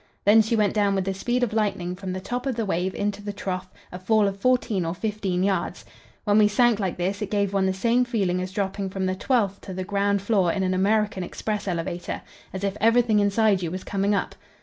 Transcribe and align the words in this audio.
Then 0.25 0.41
she 0.41 0.55
went 0.55 0.73
down 0.73 0.95
with 0.95 1.05
the 1.05 1.13
speed 1.13 1.43
of 1.43 1.53
lightning 1.53 1.95
from 1.95 2.11
the 2.11 2.19
top 2.19 2.47
of 2.47 2.55
the 2.55 2.65
wave 2.65 2.95
into 2.95 3.21
the 3.21 3.31
trough, 3.31 3.69
a 3.91 3.99
fall 3.99 4.27
of 4.27 4.39
fourteen 4.39 4.83
or 4.83 4.95
fifteen 4.95 5.43
yards. 5.43 5.85
When 6.23 6.39
we 6.39 6.47
sank 6.47 6.79
like 6.79 6.97
this, 6.97 7.21
it 7.21 7.29
gave 7.29 7.53
one 7.53 7.67
the 7.67 7.71
same 7.71 8.03
feeling 8.03 8.41
as 8.41 8.51
dropping 8.51 8.89
from 8.89 9.05
the 9.05 9.13
twelfth 9.13 9.61
to 9.61 9.75
the 9.75 9.83
ground 9.83 10.23
floor 10.23 10.51
in 10.51 10.63
an 10.63 10.73
American 10.73 11.21
express 11.21 11.67
elevator, 11.67 12.23
'as 12.51 12.63
if 12.63 12.75
everything 12.81 13.19
inside 13.19 13.61
you 13.61 13.69
was 13.69 13.83
coming 13.83 14.15
up.' 14.15 14.33